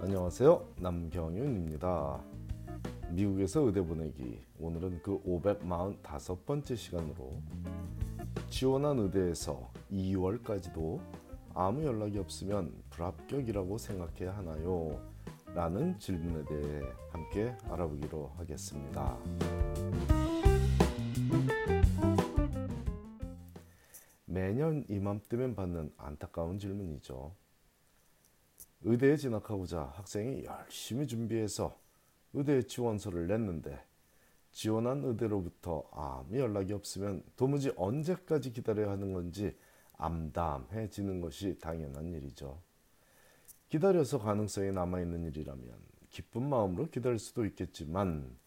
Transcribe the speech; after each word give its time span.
안녕하세요. 0.00 0.74
남경윤입니다. 0.76 2.22
미국에서 3.10 3.62
의대 3.62 3.82
보내기 3.82 4.40
오늘은 4.60 5.02
그 5.02 5.20
545번째 5.24 6.76
시간으로 6.76 7.32
지원한 8.48 9.00
의대에서 9.00 9.72
2월까지도 9.90 11.00
아무 11.52 11.84
연락이 11.84 12.16
없으면 12.16 12.72
불합격이라고 12.90 13.76
생각해야 13.76 14.36
하나요? 14.36 15.00
라는 15.52 15.98
질문에 15.98 16.44
대해 16.44 16.82
함께 17.10 17.56
알아보기로 17.68 18.34
하겠습니다. 18.36 19.18
매년 24.26 24.84
이맘때면 24.88 25.56
받는 25.56 25.92
안타까운 25.96 26.60
질문이죠. 26.60 27.32
의대에 28.82 29.16
진학하고자 29.16 29.92
학생이 29.94 30.44
열심히 30.44 31.06
준비해서 31.06 31.78
의대 32.32 32.62
지원서를 32.62 33.26
냈는데 33.26 33.82
지원한 34.52 35.04
의대로부터 35.04 35.88
아무 35.92 36.38
연락이 36.38 36.72
없으면 36.72 37.22
도무지 37.36 37.72
언제까지 37.76 38.52
기다려야 38.52 38.90
하는 38.90 39.12
건지 39.12 39.56
암담해지는 39.96 41.20
것이 41.20 41.58
당연한 41.58 42.12
일이죠. 42.12 42.62
기다려서 43.68 44.18
가능성이 44.18 44.72
남아있는 44.72 45.24
일이라면 45.24 45.78
기쁜 46.08 46.48
마음으로 46.48 46.88
기다릴 46.88 47.18
수도 47.18 47.44
있겠지만 47.44 48.38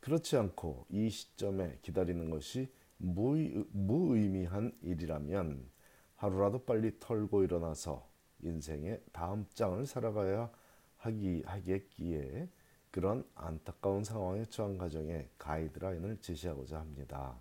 그렇지 0.00 0.36
않고 0.36 0.86
이 0.88 1.10
시점에 1.10 1.78
기다리는 1.82 2.30
것이 2.30 2.72
무의, 2.96 3.64
무의미한 3.72 4.72
일이라면 4.82 5.68
하루라도 6.16 6.64
빨리 6.64 6.98
털고 6.98 7.44
일어나서 7.44 8.09
인생의 8.42 9.02
다음 9.12 9.46
장을 9.54 9.84
살아가야 9.86 10.50
하기 10.98 11.42
하겠기에 11.46 12.48
그런 12.90 13.24
안타까운 13.34 14.04
상황에 14.04 14.44
처한 14.46 14.78
가정에 14.78 15.28
가이드라인을 15.38 16.18
제시하고자 16.20 16.78
합니다. 16.78 17.38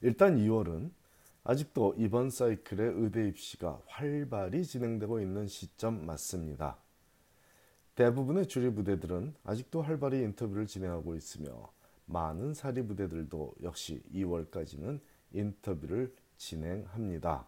일단 0.00 0.36
2월은 0.36 0.90
아직도 1.44 1.94
이번 1.98 2.30
사이클의 2.30 2.94
의대 2.96 3.28
입시가 3.28 3.80
활발히 3.86 4.64
진행되고 4.64 5.20
있는 5.20 5.46
시점 5.46 6.04
맞습니다. 6.04 6.78
대부분의 7.94 8.48
주리 8.48 8.70
부대들은 8.74 9.34
아직도 9.44 9.82
활발히 9.82 10.20
인터뷰를 10.22 10.66
진행하고 10.66 11.14
있으며 11.14 11.72
많은 12.06 12.54
사리 12.54 12.82
부대들도 12.82 13.54
역시 13.62 14.02
2월까지는 14.12 15.00
인터뷰를 15.32 16.14
진행합니다. 16.36 17.46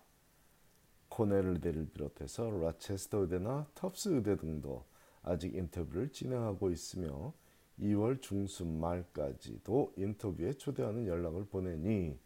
코넬 1.18 1.46
의대를 1.46 1.88
비롯해서 1.88 2.48
라체스터 2.48 3.22
의대나 3.22 3.66
텁스 3.74 4.10
의대 4.10 4.36
등도 4.36 4.84
아직 5.24 5.52
인터뷰를 5.52 6.12
진행하고 6.12 6.70
있으며 6.70 7.32
2월 7.80 8.22
중순 8.22 8.78
말까지도 8.78 9.94
인터뷰에 9.96 10.52
초대하는 10.52 11.08
연락을 11.08 11.46
보내니 11.46 12.16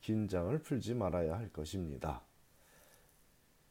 긴장을 0.00 0.58
풀지 0.62 0.94
말아야 0.94 1.38
할 1.38 1.52
것입니다. 1.52 2.24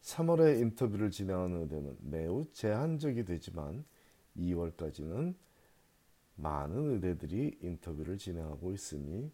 3월에 0.01 0.61
인터뷰를 0.61 1.11
진행하는 1.11 1.63
의대는 1.63 1.97
매우 1.99 2.45
제한적이 2.53 3.25
되지만 3.25 3.83
2월까지는 4.37 5.35
많은 6.35 6.93
의대들이 6.93 7.59
인터뷰를 7.61 8.17
진행하고 8.17 8.71
있으니 8.71 9.29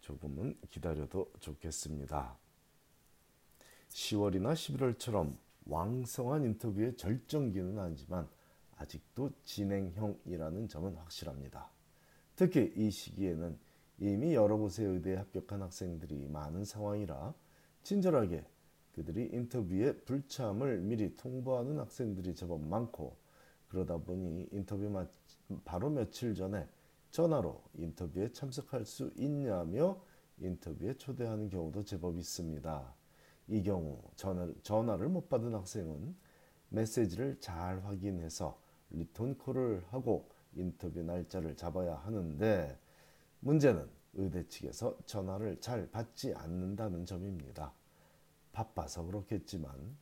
조금은 0.00 0.58
기다려도 0.68 1.30
좋겠습니다. 1.38 2.47
10월이나 3.90 4.52
11월처럼 4.52 5.36
왕성한 5.66 6.44
인터뷰의 6.44 6.96
절정기는 6.96 7.78
아니지만 7.78 8.28
아직도 8.76 9.30
진행형이라는 9.44 10.68
점은 10.68 10.94
확실합니다. 10.94 11.70
특히 12.36 12.72
이 12.76 12.90
시기에는 12.90 13.58
이미 13.98 14.34
여러 14.34 14.56
곳의 14.56 14.86
의대에 14.86 15.16
합격한 15.16 15.60
학생들이 15.60 16.28
많은 16.28 16.64
상황이라 16.64 17.34
친절하게 17.82 18.44
그들이 18.92 19.30
인터뷰에 19.32 19.92
불참을 20.04 20.80
미리 20.80 21.16
통보하는 21.16 21.78
학생들이 21.78 22.34
제법 22.34 22.62
많고 22.62 23.16
그러다 23.68 23.98
보니 23.98 24.48
인터뷰 24.52 25.06
바로 25.64 25.90
며칠 25.90 26.34
전에 26.34 26.66
전화로 27.10 27.62
인터뷰에 27.74 28.32
참석할 28.32 28.84
수 28.84 29.12
있냐며 29.16 30.00
인터뷰에 30.38 30.94
초대하는 30.94 31.48
경우도 31.48 31.84
제법 31.84 32.16
있습니다. 32.18 32.97
이 33.48 33.62
경우 33.62 34.00
전화를 34.62 35.08
못 35.08 35.28
받은 35.28 35.54
학생은 35.54 36.14
메시지를 36.68 37.40
잘 37.40 37.84
확인해서 37.84 38.60
리턴콜을 38.90 39.84
하고 39.90 40.28
인터뷰 40.54 41.02
날짜를 41.02 41.56
잡아야 41.56 41.96
하는데 41.96 42.78
문제는 43.40 43.88
의대 44.14 44.46
측에서 44.48 44.96
전화를 45.06 45.60
잘 45.60 45.90
받지 45.90 46.34
않는다는 46.34 47.06
점입니다. 47.06 47.72
바빠서 48.52 49.04
그렇겠지만 49.04 49.96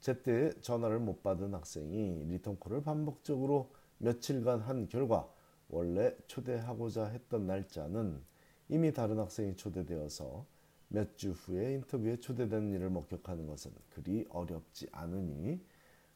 제때 0.00 0.52
전화를 0.60 0.98
못 0.98 1.22
받은 1.22 1.54
학생이 1.54 2.24
리턴콜을 2.24 2.82
반복적으로 2.82 3.72
며칠간 3.98 4.60
한 4.60 4.88
결과 4.88 5.28
원래 5.68 6.14
초대하고자 6.26 7.06
했던 7.06 7.46
날짜는 7.46 8.22
이미 8.68 8.92
다른 8.92 9.18
학생이 9.18 9.56
초대되어서 9.56 10.44
몇 10.92 11.16
주 11.16 11.30
후에 11.30 11.72
인터뷰에 11.74 12.18
초대된 12.18 12.70
일을 12.72 12.90
목격하는 12.90 13.46
것은 13.46 13.72
그리 13.90 14.26
어렵지 14.28 14.88
않으니 14.92 15.64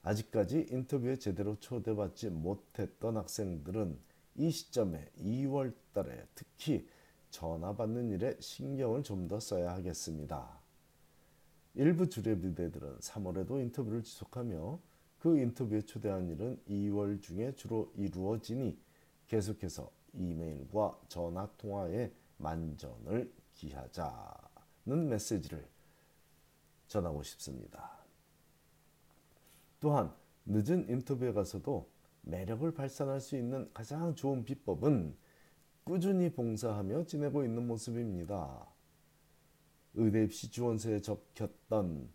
아직까지 0.03 0.67
인터뷰에 0.71 1.17
제대로 1.17 1.59
초대받지 1.59 2.29
못했던 2.31 3.17
학생들은 3.17 3.99
이 4.37 4.51
시점에 4.51 5.11
2월 5.19 5.75
달에 5.95 6.27
특히 6.35 6.87
전화 7.31 7.75
받는 7.75 8.11
일에 8.11 8.37
신경을 8.39 9.03
좀 9.03 9.29
더 9.29 9.41
써야 9.41 9.73
하겠습니다. 9.73 10.61
일부 11.75 12.09
주례부대들은 12.09 12.99
3월에도 12.99 13.61
인터뷰를 13.61 14.03
지속하며 14.03 14.79
그 15.19 15.39
인터뷰에 15.39 15.81
초대한 15.83 16.29
일은 16.29 16.61
2월 16.69 17.21
중에 17.23 17.55
주로 17.57 17.91
이루어지니 17.97 18.79
계속해서 19.27 19.91
이메일과 20.13 21.01
전화 21.09 21.51
통화에 21.57 22.13
만전을 22.37 23.33
기하자는 23.55 24.46
메시지를 24.95 25.67
전하고 26.87 27.23
싶습니다. 27.23 27.91
또한 29.81 30.13
늦은 30.47 30.89
인터뷰에 30.89 31.33
가서도 31.33 31.89
매력을 32.23 32.73
발산할 32.73 33.21
수 33.21 33.37
있는 33.37 33.71
가장 33.73 34.15
좋은 34.15 34.45
비법은 34.45 35.17
꾸준히 35.85 36.33
봉사하며 36.33 37.05
지내고 37.05 37.45
있는 37.45 37.67
모습입니다. 37.67 38.67
의대 39.95 40.25
입시 40.25 40.51
지원서에 40.51 41.01
적혔던 41.01 42.09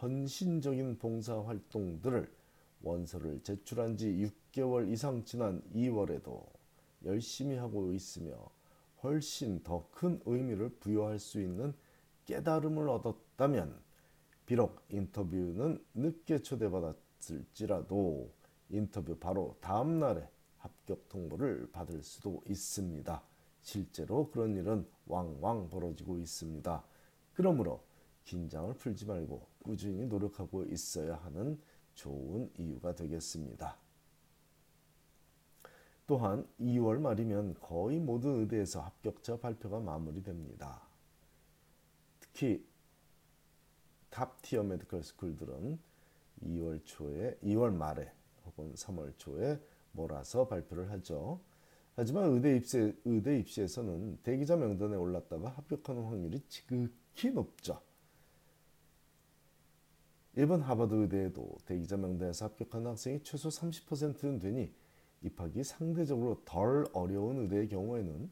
헌신적인 0.00 0.98
봉사 0.98 1.40
활동들을 1.40 2.30
원서를 2.82 3.42
제출한 3.42 3.96
지 3.96 4.30
6개월 4.52 4.90
이상 4.90 5.24
지난 5.24 5.62
2월에도 5.74 6.46
열심히 7.04 7.56
하고 7.56 7.92
있으며 7.92 8.50
훨씬 9.02 9.62
더 9.62 9.88
큰 9.92 10.20
의미를 10.26 10.68
부여할 10.68 11.18
수 11.18 11.40
있는 11.40 11.74
깨달음을 12.26 12.88
얻었다면 12.88 13.80
비록 14.46 14.82
인터뷰는 14.88 15.84
늦게 15.94 16.38
초대받았을지라도 16.42 18.32
인터뷰 18.70 19.16
바로 19.16 19.56
다음 19.60 19.98
날에 19.98 20.28
합격 20.58 21.08
통보를 21.08 21.70
받을 21.72 22.02
수도 22.02 22.42
있습니다. 22.48 23.22
실제로 23.62 24.30
그런 24.30 24.56
일은 24.56 24.86
왕왕 25.06 25.70
벌어지고 25.70 26.18
있습니다. 26.18 26.84
그러므로 27.34 27.82
긴장을 28.24 28.72
풀지 28.74 29.06
말고 29.06 29.46
꾸준히 29.62 30.06
노력하고 30.06 30.64
있어야 30.64 31.16
하는 31.16 31.60
좋은 31.94 32.50
이유가 32.58 32.94
되겠습니다. 32.94 33.76
또한 36.06 36.46
2월 36.58 36.98
말이면 36.98 37.54
거의 37.54 38.00
모든 38.00 38.40
의대에서 38.40 38.80
합격자 38.80 39.38
발표가 39.38 39.78
마무리됩니다. 39.78 40.89
특히 42.32 42.64
top-tier 44.10 44.62
medical 44.62 45.02
school들은 45.02 45.78
2월 46.44 46.80
초에 46.84 47.38
2월 47.42 47.72
말에 47.72 48.12
혹은 48.46 48.72
3월 48.74 49.12
초에 49.18 49.60
몰아서 49.92 50.48
발표를 50.48 50.90
하죠. 50.92 51.40
하지만 51.96 52.32
의대 52.32 52.56
입시 52.56 52.94
의대 53.04 53.38
입시에서는 53.38 54.18
대기자 54.22 54.56
명단에 54.56 54.96
올랐다가 54.96 55.50
합격하는 55.50 56.04
확률이 56.04 56.40
지극히 56.48 57.30
높죠. 57.30 57.80
일본 60.34 60.60
하버드 60.60 60.94
의대에도 60.94 61.58
대기자 61.66 61.96
명단에서 61.96 62.46
합격하는 62.46 62.86
학생이 62.90 63.22
최소 63.22 63.48
30%는 63.48 64.38
되니 64.38 64.72
입학이 65.22 65.64
상대적으로 65.64 66.40
덜 66.44 66.86
어려운 66.92 67.38
의대의 67.40 67.68
경우에는 67.68 68.30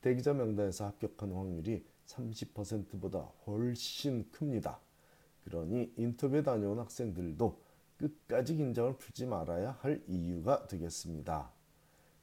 대기자 0.00 0.34
명단에서 0.34 0.86
합격하는 0.86 1.34
확률이 1.34 1.86
30%보다 2.06 3.18
훨씬 3.46 4.30
큽니다. 4.30 4.80
그러니 5.44 5.92
인터뷰에 5.96 6.42
다녀온 6.42 6.78
학생들도 6.78 7.60
끝까지 7.96 8.56
긴장을 8.56 8.96
풀지 8.96 9.26
말아야 9.26 9.72
할 9.80 10.02
이유가 10.06 10.66
되겠습니다. 10.66 11.50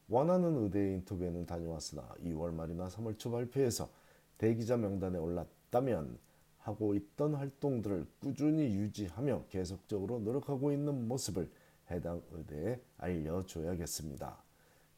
원하는 0.08 0.62
의대 0.62 0.94
인터뷰에는 0.94 1.46
다녀왔으나 1.46 2.06
2월 2.24 2.52
말이나 2.52 2.88
3월 2.88 3.18
초 3.18 3.30
발표해서 3.30 3.88
대기자 4.38 4.76
명단에 4.76 5.18
올랐다면 5.18 6.18
하고 6.58 6.94
있던 6.94 7.34
활동들을 7.34 8.06
꾸준히 8.20 8.74
유지하며 8.74 9.46
계속적으로 9.48 10.18
노력하고 10.20 10.72
있는 10.72 11.08
모습을 11.08 11.50
해당 11.90 12.22
의대에 12.32 12.80
알려줘야겠습니다. 12.98 14.42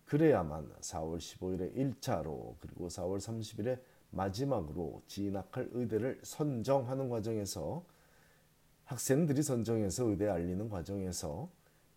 그래야만 0.05 0.73
4월 0.81 1.19
15일에 1.19 1.75
1차로 1.75 2.55
그리고 2.61 2.87
4월 2.87 3.19
30일에 3.19 3.81
마지막으로 4.11 5.03
진학할 5.07 5.69
의대를 5.73 6.21
선정하는 6.23 7.09
과정에서 7.09 7.85
학생들이 8.85 9.43
선정해서 9.43 10.05
의대에 10.05 10.29
알리는 10.29 10.69
과정에서 10.69 11.51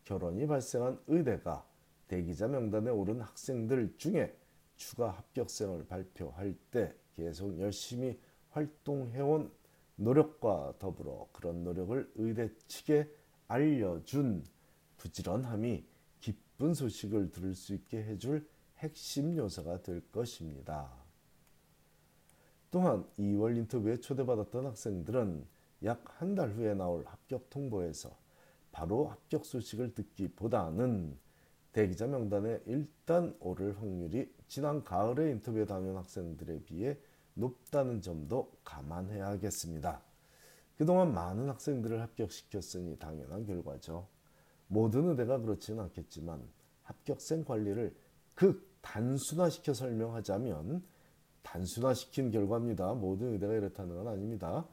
결혼이 0.06 0.48
발생한 0.48 1.00
의대가 1.08 1.66
대기자 2.08 2.48
명단에 2.48 2.90
오른 2.90 3.22
학생들 3.22 3.96
중에 3.98 4.36
추가 4.76 5.12
합격생을 5.12 5.86
발표할 5.86 6.56
때 6.72 6.96
계속 7.16 7.60
열심히 7.60 8.20
활동해온 8.50 9.52
노력과 9.98 10.74
더불어 10.80 11.28
그런 11.32 11.64
노력을 11.64 12.12
의대 12.16 12.50
측에 12.68 13.08
알려준 13.48 14.44
부지런함이 14.98 15.86
기쁜 16.20 16.74
소식을 16.74 17.32
들을 17.32 17.54
수 17.54 17.74
있게 17.74 18.04
해줄 18.04 18.48
핵심 18.78 19.36
요소가 19.36 19.82
될 19.84 20.02
것입니다. 20.12 20.99
또한 22.72 23.06
2월 23.18 23.58
인터뷰에 23.58 23.98
초대받았던 23.98 24.66
학생들은 24.68 25.46
약 25.86 26.04
한 26.22 26.36
달 26.36 26.52
후에 26.52 26.74
나올 26.74 27.06
합격 27.06 27.50
통보에서 27.50 28.16
바로 28.72 29.08
합격 29.08 29.46
소식을 29.46 29.96
듣기보다는 29.96 31.18
대기자 31.72 32.08
명단에 32.08 32.62
일단 32.66 33.36
오를 33.40 33.80
확률이 33.80 34.32
지난 34.48 34.84
가을에 34.84 35.32
인터뷰에 35.32 35.66
다녀온 35.66 35.98
학생들에 35.98 36.64
비해 36.64 36.98
높다는 37.36 38.02
점도 38.02 38.52
감안해야겠습니다. 38.66 40.02
그동안 40.78 41.14
많은 41.14 41.50
학생들을 41.50 42.02
합격시켰으니 42.02 42.98
당연한 43.00 43.46
결과죠. 43.46 44.08
모든 44.68 45.10
의대가 45.10 45.40
그렇지는 45.40 45.84
않겠지만 45.86 46.42
합격생 46.84 47.46
관리를 47.46 47.96
극 48.36 48.68
단순화시켜 48.82 49.74
설명하자면 49.74 50.84
단순화시킨 51.52 52.30
결과입니다. 52.30 52.94
모든 52.94 53.34
의대가 53.34 53.54
이렇다는 53.54 53.96
건 53.96 54.08
아닙니다. 54.08 54.66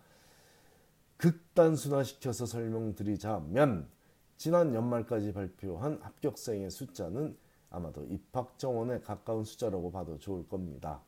극단순화시켜서 1.16 2.44
설명드리자면 2.44 3.88
지난 4.36 4.74
연말까지 4.74 5.32
발표한 5.32 5.98
합격생의 6.02 6.70
숫자는 6.70 7.36
아마도 7.70 8.04
입학 8.04 8.58
정원에 8.58 9.00
가까운 9.00 9.44
숫자라고 9.44 9.90
봐도 9.90 10.18
좋을 10.18 10.46
겁니다. 10.46 11.00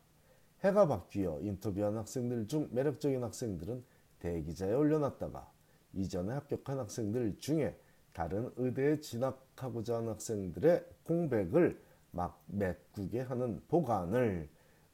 해가 0.63 0.87
바뀌어 0.87 1.39
인터뷰한 1.41 1.95
학생들 1.97 2.47
중 2.47 2.67
매력적인 2.71 3.23
학생들은 3.23 3.83
대기자에 4.19 4.73
올려놨다가 4.73 5.49
이전에 5.93 6.33
합격한 6.33 6.79
학생들 6.79 7.37
중에 7.39 7.79
다른 8.11 8.51
의대에 8.57 8.99
진학하고자 8.99 9.97
하는 9.97 10.09
학생들의 10.09 10.85
공백을 11.03 11.79
막 12.11 12.43
메꾸게 12.47 13.21
하는 13.21 13.61
보관을 13.67 14.49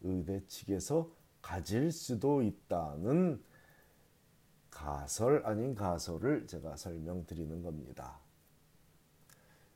의대 0.06 0.46
측에서 0.48 1.12
가질 1.42 1.92
수도 1.92 2.42
있다는 2.42 3.44
가설 4.70 5.46
아닌 5.46 5.76
가설을 5.76 6.48
제가 6.48 6.76
설명드리는 6.76 7.62
겁니다. 7.62 8.20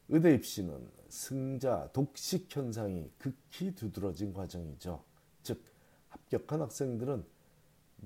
의대 0.09 0.33
입시는 0.33 0.89
승자 1.07 1.89
독식 1.93 2.53
현상이 2.55 3.11
극히 3.17 3.73
두드러진 3.75 4.33
과정이죠. 4.33 5.03
즉 5.43 5.63
합격한 6.09 6.61
학생들은 6.61 7.23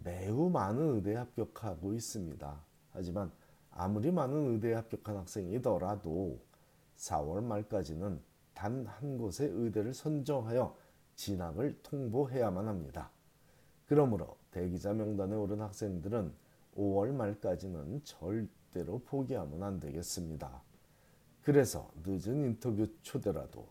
매우 0.03 0.49
많은 0.49 0.95
의대에 0.95 1.15
합격하고 1.15 1.93
있습니다. 1.93 2.65
하지만 2.91 3.31
아무리 3.71 4.11
많은 4.11 4.53
의대에 4.53 4.73
합격한 4.73 5.17
학생이더라도 5.17 6.39
4월 6.97 7.43
말까지는 7.43 8.21
단 8.53 8.85
한 8.85 9.17
곳의 9.17 9.49
의대를 9.49 9.93
선정하여 9.93 10.75
진학을 11.23 11.79
통보해야만 11.83 12.67
합니다. 12.67 13.09
그러므로 13.85 14.35
대기자 14.51 14.91
명단에 14.93 15.33
오른 15.35 15.61
학생들은 15.61 16.33
5월 16.75 17.13
말까지는 17.13 18.01
절대로 18.03 18.99
포기하면 19.05 19.63
안 19.63 19.79
되겠습니다. 19.79 20.61
그래서 21.41 21.89
늦은 22.05 22.43
인터뷰 22.43 22.87
초대라도 23.03 23.65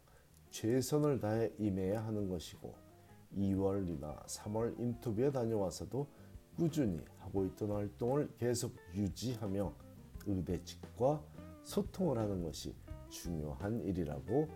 최선을 0.48 1.20
다해 1.20 1.52
임해야 1.58 2.06
하는 2.06 2.26
것이고 2.30 2.74
2월이나 3.36 4.24
3월 4.24 4.78
인터뷰에 4.80 5.30
다녀와서도 5.30 6.06
꾸준히 6.56 7.04
하고 7.18 7.44
있던 7.44 7.70
활동을 7.70 8.30
계속 8.38 8.74
유지하며 8.94 9.74
의대 10.26 10.62
측과 10.64 11.22
소통을 11.64 12.16
하는 12.16 12.42
것이 12.42 12.74
중요한 13.10 13.82
일이라고 13.82 14.48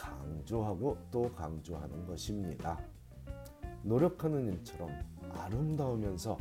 강조하고 0.00 0.96
또 1.10 1.30
강조하는 1.34 2.06
것입니다. 2.06 2.80
노력하는 3.82 4.46
일처럼 4.46 4.90
아름다우면서 5.30 6.38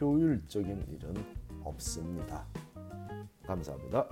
효율적인 0.00 0.86
일은 0.88 1.14
없습니다. 1.62 2.46
감사합니다. 3.46 4.06